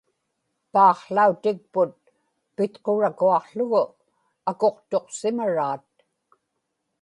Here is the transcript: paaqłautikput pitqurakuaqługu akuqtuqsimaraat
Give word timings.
paaqłautikput 0.73 1.91
pitqurakuaqługu 2.55 3.83
akuqtuqsimaraat 4.49 5.85